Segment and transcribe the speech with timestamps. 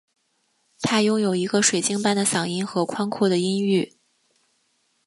[0.81, 3.99] 她拥有一个水晶般的嗓音和宽阔的音域。